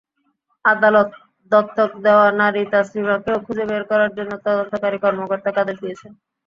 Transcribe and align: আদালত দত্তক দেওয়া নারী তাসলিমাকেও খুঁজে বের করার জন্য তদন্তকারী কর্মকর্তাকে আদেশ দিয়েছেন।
আদালত 0.65 1.09
দত্তক 1.51 1.91
দেওয়া 2.05 2.27
নারী 2.39 2.61
তাসলিমাকেও 2.73 3.37
খুঁজে 3.45 3.65
বের 3.69 3.83
করার 3.91 4.11
জন্য 4.17 4.31
তদন্তকারী 4.45 4.97
কর্মকর্তাকে 5.03 5.59
আদেশ 5.63 5.77
দিয়েছেন। 5.83 6.11